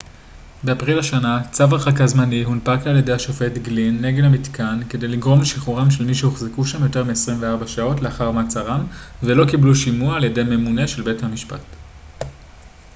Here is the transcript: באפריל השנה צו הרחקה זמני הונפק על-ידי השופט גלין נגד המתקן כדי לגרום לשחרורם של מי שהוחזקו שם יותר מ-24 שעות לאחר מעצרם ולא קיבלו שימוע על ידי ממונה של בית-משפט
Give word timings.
באפריל 0.63 0.99
השנה 0.99 1.41
צו 1.51 1.63
הרחקה 1.63 2.07
זמני 2.07 2.43
הונפק 2.43 2.79
על-ידי 2.85 3.11
השופט 3.11 3.57
גלין 3.57 4.01
נגד 4.05 4.23
המתקן 4.23 4.79
כדי 4.89 5.07
לגרום 5.07 5.41
לשחרורם 5.41 5.91
של 5.91 6.05
מי 6.05 6.15
שהוחזקו 6.15 6.65
שם 6.65 6.83
יותר 6.83 7.03
מ-24 7.03 7.67
שעות 7.67 8.01
לאחר 8.01 8.31
מעצרם 8.31 8.85
ולא 9.23 9.45
קיבלו 9.51 9.75
שימוע 9.75 10.15
על 10.15 10.23
ידי 10.23 10.43
ממונה 10.43 10.87
של 10.87 11.01
בית-משפט 11.01 11.61